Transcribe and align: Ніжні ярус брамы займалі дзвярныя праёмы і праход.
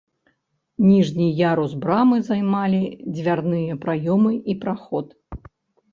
Ніжні 0.91 1.27
ярус 1.41 1.75
брамы 1.83 2.17
займалі 2.31 2.81
дзвярныя 3.19 3.79
праёмы 3.85 4.33
і 4.55 4.61
праход. 4.65 5.07